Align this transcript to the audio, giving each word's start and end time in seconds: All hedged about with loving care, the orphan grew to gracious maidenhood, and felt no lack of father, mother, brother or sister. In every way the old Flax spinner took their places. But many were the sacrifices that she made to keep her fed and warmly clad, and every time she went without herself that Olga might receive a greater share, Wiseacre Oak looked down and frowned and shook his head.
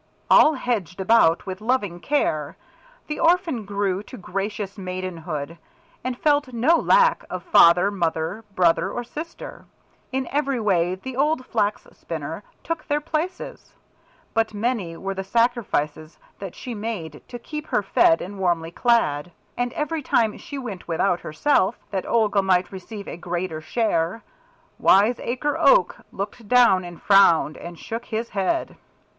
All 0.31 0.55
hedged 0.55 0.99
about 0.99 1.45
with 1.45 1.61
loving 1.61 1.99
care, 1.99 2.57
the 3.05 3.19
orphan 3.19 3.65
grew 3.65 4.01
to 4.01 4.17
gracious 4.17 4.75
maidenhood, 4.75 5.59
and 6.03 6.17
felt 6.17 6.51
no 6.53 6.75
lack 6.77 7.23
of 7.29 7.43
father, 7.43 7.91
mother, 7.91 8.43
brother 8.55 8.91
or 8.91 9.03
sister. 9.03 9.65
In 10.11 10.27
every 10.31 10.59
way 10.59 10.95
the 10.95 11.15
old 11.15 11.45
Flax 11.45 11.85
spinner 11.93 12.43
took 12.63 12.87
their 12.87 12.99
places. 12.99 13.73
But 14.33 14.55
many 14.55 14.97
were 14.97 15.13
the 15.13 15.23
sacrifices 15.23 16.17
that 16.39 16.55
she 16.55 16.73
made 16.73 17.21
to 17.27 17.37
keep 17.37 17.67
her 17.67 17.83
fed 17.83 18.23
and 18.23 18.39
warmly 18.39 18.71
clad, 18.71 19.31
and 19.55 19.71
every 19.73 20.01
time 20.01 20.35
she 20.39 20.57
went 20.57 20.87
without 20.87 21.19
herself 21.19 21.77
that 21.91 22.07
Olga 22.07 22.41
might 22.41 22.71
receive 22.71 23.07
a 23.07 23.17
greater 23.17 23.61
share, 23.61 24.23
Wiseacre 24.79 25.59
Oak 25.59 25.97
looked 26.11 26.47
down 26.47 26.83
and 26.83 26.99
frowned 26.99 27.55
and 27.55 27.77
shook 27.77 28.05
his 28.05 28.29
head. 28.29 28.77